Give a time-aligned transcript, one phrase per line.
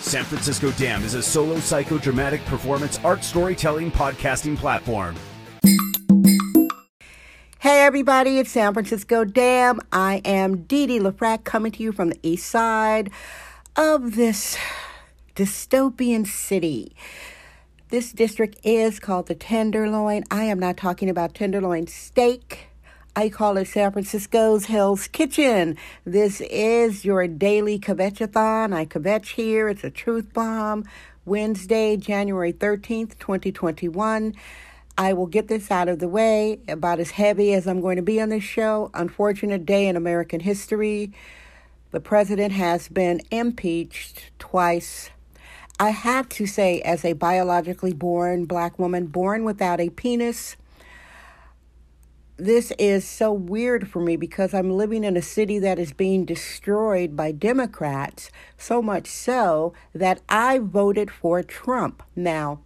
[0.00, 5.14] San Francisco Dam is a solo psychodramatic performance art storytelling podcasting platform.
[7.58, 9.78] Hey everybody, it's San Francisco Dam.
[9.92, 13.10] I am Didi LaFrac coming to you from the east side
[13.76, 14.56] of this
[15.36, 16.96] dystopian city.
[17.90, 20.24] This district is called the Tenderloin.
[20.30, 22.69] I am not talking about tenderloin steak.
[23.20, 25.76] I call it San Francisco's Hell's Kitchen.
[26.06, 28.72] This is your daily kvetchathon.
[28.72, 29.68] I kvetch here.
[29.68, 30.86] It's a truth bomb.
[31.26, 34.34] Wednesday, January 13th, 2021.
[34.96, 38.02] I will get this out of the way, about as heavy as I'm going to
[38.02, 38.90] be on this show.
[38.94, 41.12] Unfortunate day in American history.
[41.90, 45.10] The president has been impeached twice.
[45.78, 50.56] I have to say, as a biologically born black woman, born without a penis,
[52.40, 56.24] this is so weird for me because I'm living in a city that is being
[56.24, 62.02] destroyed by Democrats, so much so that I voted for Trump.
[62.16, 62.60] Now,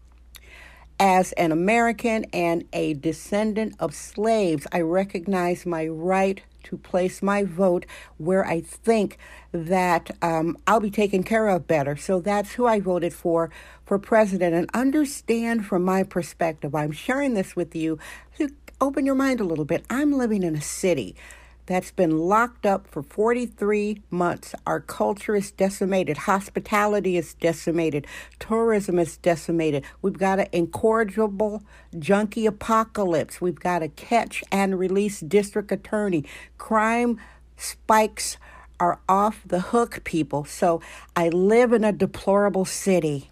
[1.01, 7.43] as an American and a descendant of slaves, I recognize my right to place my
[7.43, 7.85] vote
[8.17, 9.19] where I think
[9.53, 11.97] that um, I'll be taken care of better.
[11.97, 13.51] So that's who I voted for
[13.85, 14.55] for president.
[14.55, 17.99] And understand from my perspective, I'm sharing this with you
[18.39, 18.49] to
[18.85, 19.83] open your mind a little bit.
[19.89, 21.17] I'm living in a city
[21.65, 24.55] that's been locked up for 43 months.
[24.67, 26.19] Our culture is decimated.
[26.19, 28.07] Hospitality is decimated.
[28.39, 29.85] Tourism is decimated.
[30.03, 31.63] We've got an incorrigible
[31.99, 33.41] junkie apocalypse.
[33.41, 36.27] We've got a catch and release district attorney.
[36.59, 37.19] Crime
[37.57, 38.37] spikes
[38.79, 40.45] are off the hook, people.
[40.45, 40.83] So
[41.17, 43.31] I live in a deplorable city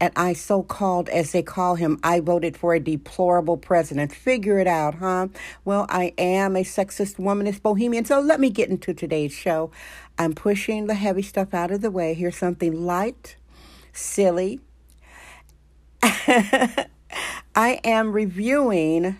[0.00, 4.12] and I so called, as they call him, I voted for a deplorable president.
[4.12, 5.28] Figure it out, huh?
[5.64, 8.06] Well, I am a sexist, womanist, bohemian.
[8.06, 9.70] So let me get into today's show.
[10.18, 12.14] I'm pushing the heavy stuff out of the way.
[12.14, 13.36] Here's something light,
[13.92, 14.60] silly.
[16.02, 16.86] I
[17.84, 19.18] am reviewing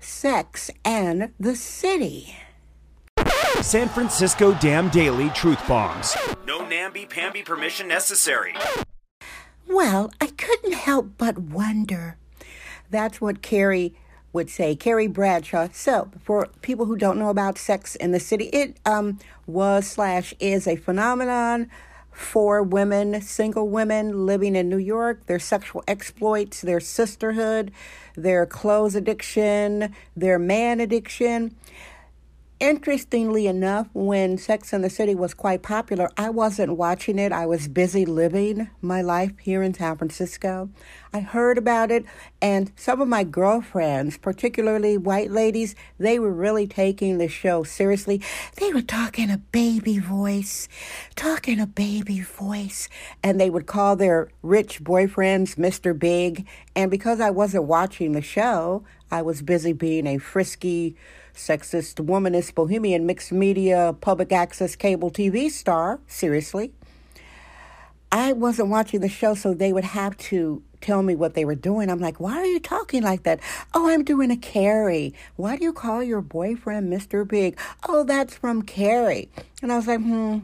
[0.00, 2.34] Sex and the City.
[3.60, 6.16] San Francisco Dam Daily Truth Bombs.
[6.46, 8.54] No namby-pamby permission necessary.
[9.68, 12.16] Well, I couldn't help but wonder.
[12.90, 13.94] That's what Carrie
[14.32, 15.68] would say, Carrie Bradshaw.
[15.72, 20.32] So, for people who don't know about Sex in the City, it um, was slash
[20.40, 21.70] is a phenomenon
[22.10, 27.70] for women, single women living in New York, their sexual exploits, their sisterhood,
[28.16, 31.54] their clothes addiction, their man addiction.
[32.60, 37.30] Interestingly enough, when Sex and the City was quite popular, I wasn't watching it.
[37.30, 40.68] I was busy living my life here in San Francisco.
[41.12, 42.04] I heard about it,
[42.42, 48.20] and some of my girlfriends, particularly white ladies, they were really taking the show seriously.
[48.56, 50.68] They were talking a baby voice,
[51.14, 52.88] talking a baby voice,
[53.22, 55.96] and they would call their rich boyfriends Mr.
[55.96, 56.44] Big.
[56.74, 58.82] And because I wasn't watching the show,
[59.12, 60.96] I was busy being a frisky,
[61.38, 66.00] sexist, womanist, bohemian, mixed media, public access cable TV star.
[66.06, 66.72] Seriously.
[68.10, 71.54] I wasn't watching the show, so they would have to tell me what they were
[71.54, 71.90] doing.
[71.90, 73.40] I'm like, why are you talking like that?
[73.74, 75.12] Oh, I'm doing a Carrie.
[75.36, 77.26] Why do you call your boyfriend Mr.
[77.28, 77.58] Big?
[77.86, 79.28] Oh, that's from Carrie.
[79.62, 80.38] And I was like, hmm.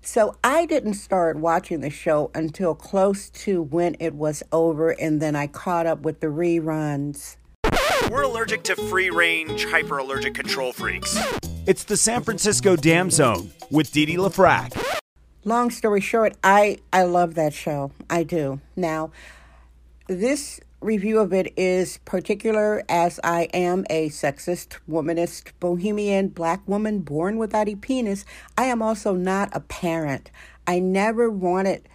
[0.00, 5.20] So I didn't start watching the show until close to when it was over, and
[5.20, 7.36] then I caught up with the reruns.
[8.10, 11.16] We're allergic to free range, hyper allergic control freaks.
[11.66, 15.00] It's the San Francisco Dam Zone with Didi LaFrac.
[15.44, 17.90] Long story short, I, I love that show.
[18.08, 18.60] I do.
[18.76, 19.10] Now,
[20.08, 27.00] this review of it is particular as I am a sexist, womanist, bohemian, black woman
[27.00, 28.24] born without a penis.
[28.58, 30.30] I am also not a parent.
[30.66, 31.88] I never wanted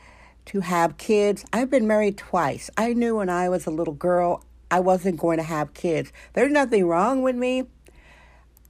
[0.45, 1.45] to have kids.
[1.51, 2.69] I've been married twice.
[2.77, 6.11] I knew when I was a little girl I wasn't going to have kids.
[6.33, 7.63] There's nothing wrong with me.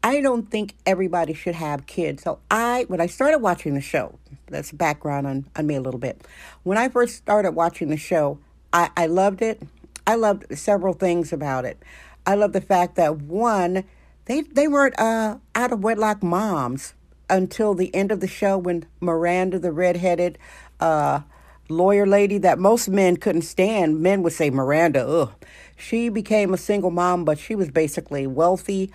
[0.04, 2.24] I don't think everybody should have kids.
[2.24, 4.18] So I, when I started watching the show,
[4.48, 6.22] that's background on, on me a little bit.
[6.64, 8.40] When I first started watching the show,
[8.72, 9.62] I, I loved it.
[10.06, 11.82] I loved several things about it.
[12.26, 13.84] I love the fact that one,
[14.26, 16.94] they they weren't uh, out of wedlock moms
[17.30, 20.38] until the end of the show when Miranda, the redheaded
[20.80, 21.22] uh,
[21.70, 24.00] lawyer lady that most men couldn't stand.
[24.00, 25.34] Men would say Miranda, ugh.
[25.78, 28.92] She became a single mom, but she was basically wealthy.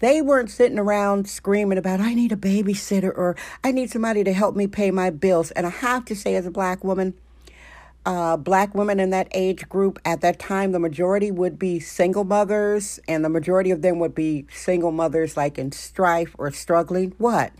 [0.00, 4.32] They weren't sitting around screaming about, I need a babysitter or I need somebody to
[4.32, 5.50] help me pay my bills.
[5.52, 7.14] And I have to say, as a black woman,
[8.04, 12.24] uh, black women in that age group at that time, the majority would be single
[12.24, 17.14] mothers, and the majority of them would be single mothers like in strife or struggling.
[17.18, 17.52] What?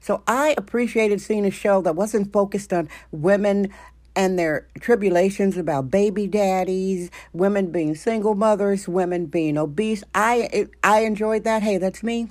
[0.00, 3.72] So I appreciated seeing a show that wasn't focused on women
[4.16, 10.02] and their tribulations about baby daddies, women being single mothers, women being obese.
[10.14, 11.62] I I enjoyed that.
[11.62, 12.30] Hey, that's me.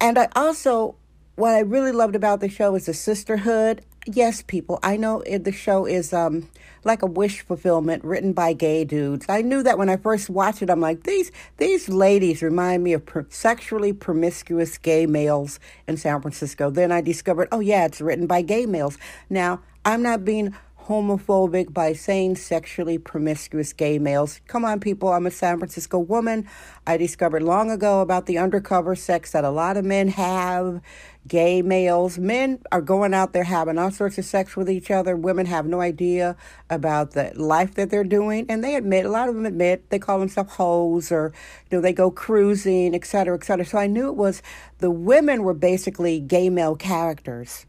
[0.00, 0.96] And I also
[1.34, 5.44] what I really loved about the show is the sisterhood yes, people, I know it,
[5.44, 6.48] the show is um,
[6.84, 9.26] like a wish fulfillment written by gay dudes.
[9.28, 10.70] I knew that when I first watched it.
[10.70, 16.20] I'm like, these these ladies remind me of per- sexually promiscuous gay males in San
[16.20, 16.70] Francisco.
[16.70, 18.98] Then I discovered, oh yeah, it's written by gay males.
[19.28, 20.54] Now I'm not being
[20.88, 24.40] homophobic by saying sexually promiscuous gay males.
[24.46, 26.48] Come on, people, I'm a San Francisco woman.
[26.86, 30.80] I discovered long ago about the undercover sex that a lot of men have.
[31.26, 35.14] Gay males, men are going out there having all sorts of sex with each other.
[35.14, 36.36] Women have no idea
[36.70, 39.98] about the life that they're doing, and they admit, a lot of them admit, they
[39.98, 41.34] call themselves hoes or,
[41.70, 43.66] you know, they go cruising, et cetera, et cetera.
[43.66, 44.40] So I knew it was
[44.78, 47.66] the women were basically gay male characters.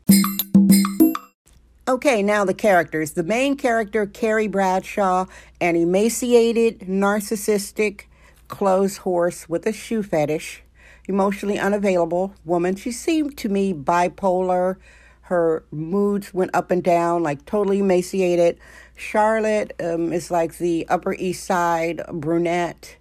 [1.90, 3.14] Okay, now the characters.
[3.14, 5.26] The main character, Carrie Bradshaw,
[5.60, 8.02] an emaciated, narcissistic,
[8.48, 10.62] clothes horse with a shoe fetish,
[11.08, 12.76] emotionally unavailable woman.
[12.76, 14.76] She seemed to me bipolar.
[15.22, 18.60] Her moods went up and down, like totally emaciated.
[18.96, 22.98] Charlotte um, is like the Upper East Side brunette,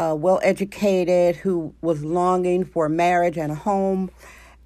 [0.00, 4.10] uh, well educated, who was longing for marriage and a home.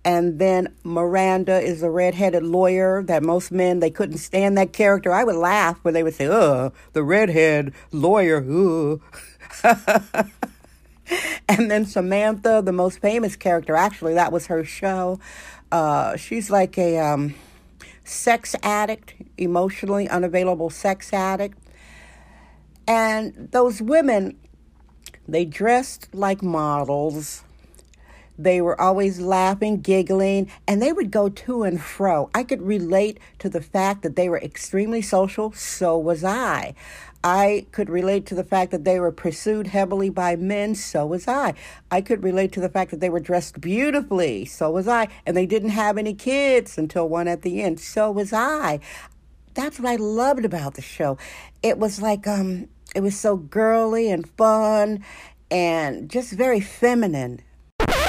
[0.06, 5.12] And then Miranda is a redheaded lawyer that most men they couldn't stand that character.
[5.12, 8.41] I would laugh when they would say, "Uh, the redhead lawyer."
[11.49, 15.20] And then Samantha, the most famous character, actually that was her show.
[15.70, 17.37] Uh, she's like a um,
[18.05, 21.56] sex addict, emotionally unavailable sex addict.
[22.88, 24.37] And those women,
[25.29, 27.44] they dressed like models
[28.38, 32.31] they were always laughing, giggling, and they would go to and fro.
[32.35, 36.75] I could relate to the fact that they were extremely social, so was I.
[37.25, 41.27] I could relate to the fact that they were pursued heavily by men, so was
[41.27, 41.55] I.
[41.91, 45.09] I could relate to the fact that they were dressed beautifully, so was I.
[45.25, 48.81] And they didn't have any kids until one at the end, so was I.
[49.55, 51.19] That's what I loved about the show.
[51.62, 55.03] It was like, um, it was so girly and fun
[55.50, 57.41] and just very feminine.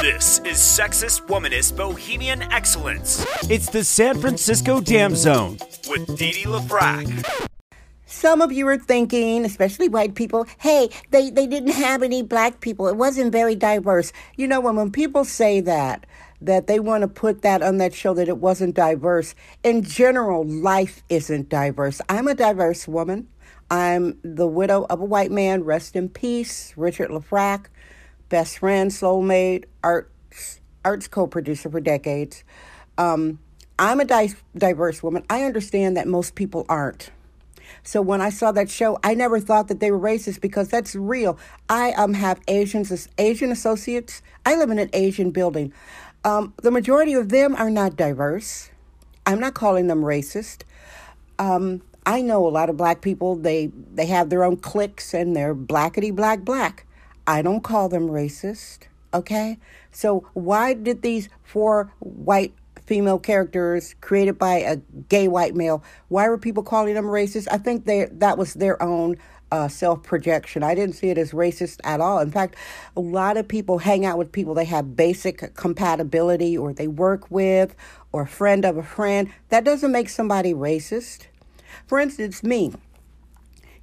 [0.01, 3.25] This is Sexist Womanist Bohemian Excellence.
[3.49, 5.57] It's the San Francisco Dam Zone
[5.89, 7.49] with Dee Dee LaFrac.
[8.05, 12.59] Some of you are thinking, especially white people, hey, they, they didn't have any black
[12.59, 12.87] people.
[12.87, 14.13] It wasn't very diverse.
[14.35, 16.05] You know, when, when people say that,
[16.41, 19.33] that they want to put that on that show that it wasn't diverse,
[19.63, 22.01] in general, life isn't diverse.
[22.07, 23.29] I'm a diverse woman.
[23.71, 27.65] I'm the widow of a white man, rest in peace, Richard LaFrac
[28.29, 32.43] best friend, soulmate, arts arts co-producer for decades.
[32.97, 33.39] Um,
[33.77, 35.23] I'm a di- diverse woman.
[35.29, 37.11] I understand that most people aren't.
[37.83, 40.95] So when I saw that show, I never thought that they were racist because that's
[40.95, 41.37] real.
[41.69, 44.21] I um have Asians Asian associates.
[44.45, 45.73] I live in an Asian building.
[46.23, 48.69] Um, the majority of them are not diverse.
[49.25, 50.63] I'm not calling them racist.
[51.37, 53.35] Um, I know a lot of black people.
[53.35, 56.86] They they have their own cliques and they're blackety black black.
[57.27, 59.59] I don't call them racist, okay?
[59.91, 62.53] So why did these four white
[62.87, 64.77] female characters created by a
[65.09, 67.47] gay white male, why were people calling them racist?
[67.51, 69.17] I think they that was their own
[69.51, 70.63] uh, self projection.
[70.63, 72.19] I didn't see it as racist at all.
[72.19, 72.55] In fact,
[72.95, 77.29] a lot of people hang out with people they have basic compatibility or they work
[77.29, 77.75] with
[78.11, 79.31] or friend of a friend.
[79.49, 81.27] That doesn't make somebody racist.
[81.85, 82.73] For instance, me.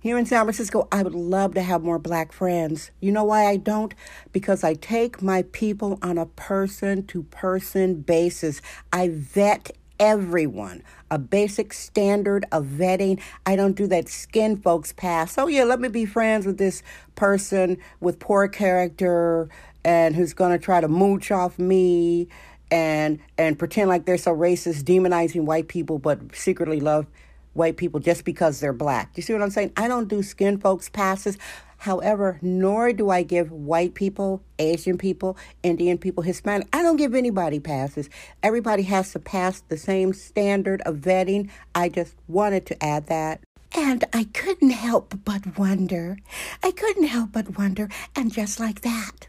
[0.04, 2.90] Here in San Francisco, I would love to have more black friends.
[3.00, 3.94] You know why I don't?
[4.32, 8.60] Because I take my people on a person to person basis.
[8.92, 10.82] I vet everyone.
[11.10, 13.18] A basic standard of vetting.
[13.46, 15.38] I don't do that skin folks pass.
[15.38, 16.82] Oh, yeah, let me be friends with this
[17.14, 19.48] person with poor character
[19.86, 22.28] and who's going to try to mooch off me
[22.70, 27.06] and and pretend like they're so racist, demonizing white people, but secretly love
[27.54, 29.10] white people just because they're black.
[29.16, 29.72] You see what I'm saying?
[29.76, 31.38] I don't do skin folks passes.
[31.78, 36.68] However, nor do I give white people, Asian people, Indian people, Hispanic.
[36.72, 38.08] I don't give anybody passes.
[38.42, 41.50] Everybody has to pass the same standard of vetting.
[41.74, 43.40] I just wanted to add that.
[43.76, 46.16] And I couldn't help but wonder.
[46.62, 47.88] I couldn't help but wonder.
[48.14, 49.26] And just like that,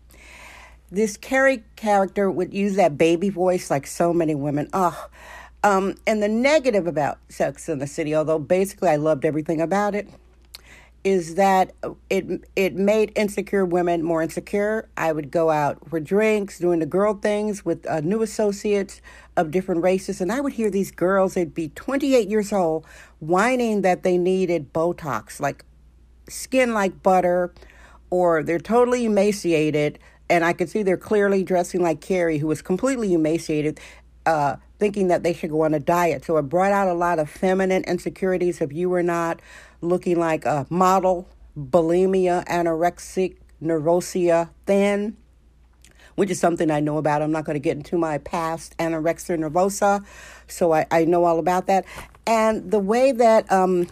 [0.92, 4.70] this Carrie character would use that baby voice like so many women.
[4.72, 5.10] Oh,
[5.66, 9.96] um, and the negative about Sex in the City, although basically I loved everything about
[9.96, 10.08] it,
[11.04, 11.72] is that
[12.08, 14.88] it it made insecure women more insecure.
[14.96, 19.02] I would go out for drinks, doing the girl things with uh, new associates
[19.36, 21.34] of different races, and I would hear these girls.
[21.34, 22.86] They'd be 28 years old,
[23.20, 25.66] whining that they needed Botox, like
[26.30, 27.56] skin like butter,
[28.12, 29.98] or they're totally emaciated.
[30.28, 33.80] And I could see they're clearly dressing like Carrie, who was completely emaciated,
[34.26, 36.26] uh, thinking that they should go on a diet.
[36.26, 39.42] So it brought out a lot of feminine insecurities if you were not
[39.82, 41.28] looking like a model,
[41.58, 45.16] bulimia, anorexic, neurosia, thin,
[46.16, 47.22] which is something I know about.
[47.22, 50.04] I'm not going to get into my past anorexia nervosa,
[50.48, 51.86] so I, I know all about that.
[52.26, 53.88] And the way that um,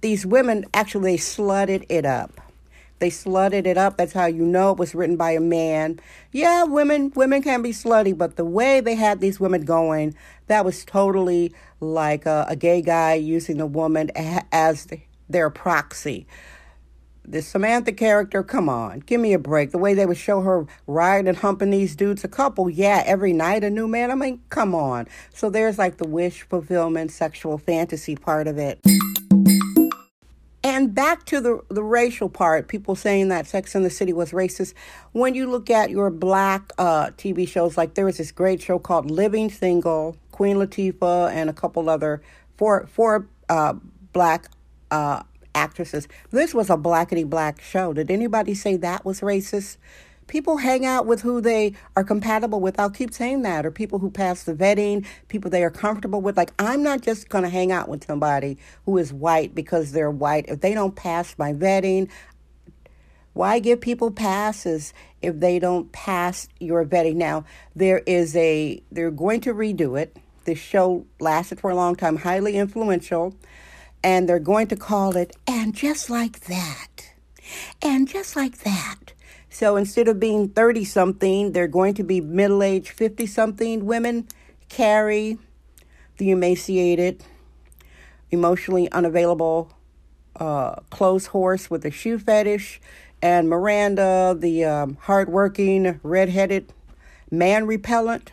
[0.00, 2.40] these women actually slutted it up.
[2.98, 3.96] They slutted it up.
[3.96, 6.00] That's how you know it was written by a man.
[6.32, 10.14] Yeah, women women can be slutty, but the way they had these women going,
[10.48, 14.10] that was totally like a, a gay guy using a woman
[14.52, 14.86] as
[15.28, 16.26] their proxy.
[17.24, 19.70] The Samantha character, come on, give me a break.
[19.70, 23.34] The way they would show her riding and humping these dudes, a couple, yeah, every
[23.34, 24.10] night a new man.
[24.10, 25.06] I mean, come on.
[25.34, 28.80] So there's like the wish fulfillment, sexual fantasy part of it.
[30.78, 34.30] And back to the, the racial part, people saying that Sex in the City was
[34.30, 34.74] racist.
[35.10, 38.78] When you look at your black uh, TV shows, like there was this great show
[38.78, 42.22] called Living Single, Queen Latifah, and a couple other
[42.56, 43.74] four four uh,
[44.12, 44.52] black
[44.92, 46.06] uh, actresses.
[46.30, 47.92] This was a blackety black show.
[47.92, 49.78] Did anybody say that was racist?
[50.28, 52.78] People hang out with who they are compatible with.
[52.78, 53.66] I'll keep saying that.
[53.66, 56.36] Or people who pass the vetting, people they are comfortable with.
[56.36, 60.10] Like, I'm not just going to hang out with somebody who is white because they're
[60.10, 60.44] white.
[60.48, 62.08] If they don't pass my vetting,
[63.32, 64.92] why give people passes
[65.22, 67.16] if they don't pass your vetting?
[67.16, 67.44] Now,
[67.74, 70.16] there is a, they're going to redo it.
[70.44, 73.34] This show lasted for a long time, highly influential,
[74.02, 77.12] and they're going to call it And Just Like That.
[77.82, 79.12] And just like that,
[79.58, 84.28] so instead of being 30 something, they're going to be middle aged 50 something women.
[84.68, 85.36] Carrie,
[86.18, 87.24] the emaciated,
[88.30, 89.72] emotionally unavailable
[90.36, 92.80] uh, clothes horse with a shoe fetish,
[93.20, 96.72] and Miranda, the um, hardworking, redheaded,
[97.28, 98.30] man repellent.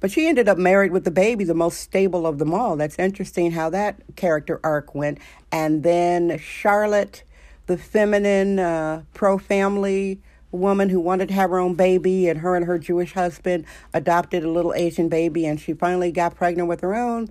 [0.00, 2.74] But she ended up married with the baby, the most stable of them all.
[2.74, 5.18] That's interesting how that character arc went.
[5.52, 7.22] And then Charlotte,
[7.70, 12.56] the feminine, uh, pro family woman who wanted to have her own baby, and her
[12.56, 16.80] and her Jewish husband adopted a little Asian baby, and she finally got pregnant with
[16.80, 17.28] her own.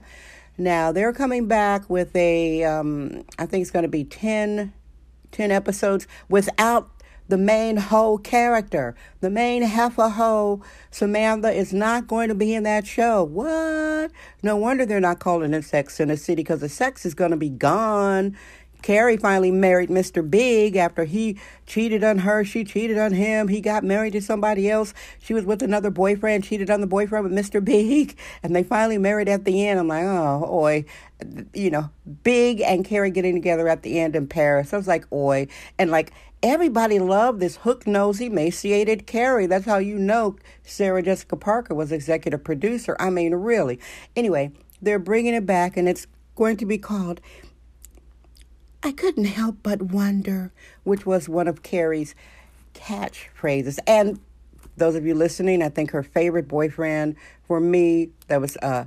[0.57, 4.71] Now they're coming back with a, um, I think it's going to be 10,
[5.31, 6.89] 10 episodes without
[7.29, 8.95] the main hoe character.
[9.21, 13.23] The main heifer hoe, Samantha, is not going to be in that show.
[13.23, 14.11] What?
[14.41, 17.31] No wonder they're not calling it Sex in the City because the sex is going
[17.31, 18.35] to be gone.
[18.81, 20.27] Carrie finally married Mr.
[20.27, 22.43] Big after he cheated on her.
[22.43, 23.47] She cheated on him.
[23.47, 24.93] He got married to somebody else.
[25.19, 27.63] She was with another boyfriend, cheated on the boyfriend with Mr.
[27.63, 28.17] Big.
[28.41, 29.79] And they finally married at the end.
[29.79, 30.85] I'm like, oh, oi.
[31.53, 31.89] You know,
[32.23, 34.73] Big and Carrie getting together at the end in Paris.
[34.73, 35.47] I was like, oi.
[35.77, 39.45] And like, everybody loved this hook nosy, emaciated Carrie.
[39.45, 42.95] That's how you know Sarah Jessica Parker was executive producer.
[42.99, 43.79] I mean, really.
[44.15, 47.19] Anyway, they're bringing it back, and it's going to be called
[48.81, 50.51] I couldn't help but wonder,
[50.83, 52.15] which was one of Carrie's
[52.73, 53.77] catchphrases.
[53.85, 54.19] And
[54.77, 58.85] those of you listening, I think her favorite boyfriend for me, that was uh,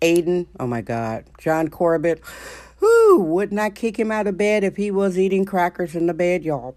[0.00, 0.46] Aidan.
[0.60, 2.20] Oh my God, John Corbett.
[2.76, 6.14] Who would not kick him out of bed if he was eating crackers in the
[6.14, 6.76] bed, y'all.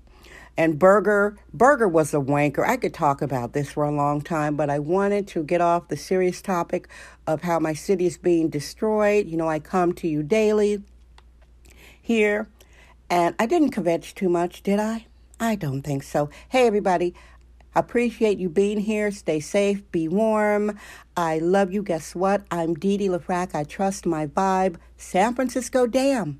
[0.58, 2.66] And Berger, Berger was a wanker.
[2.66, 5.88] I could talk about this for a long time, but I wanted to get off
[5.88, 6.88] the serious topic
[7.28, 9.28] of how my city is being destroyed.
[9.28, 10.84] You know, I come to you daily
[12.02, 12.48] here
[13.10, 15.08] and I didn't kvetch too much, did I?
[15.40, 16.30] I don't think so.
[16.50, 17.14] Hey, everybody.
[17.76, 19.12] Appreciate you being here.
[19.12, 19.90] Stay safe.
[19.92, 20.80] Be warm.
[21.18, 21.84] I love you.
[21.84, 22.46] Guess what?
[22.50, 23.54] I'm Dee Dee LaFrac.
[23.54, 24.78] I trust my vibe.
[24.96, 26.40] San Francisco, damn.